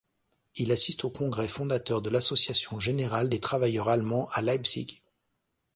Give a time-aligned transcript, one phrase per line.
[0.55, 4.97] Il assiste au congrès fondateur de l'Association générale des travailleurs allemands à Leipzig.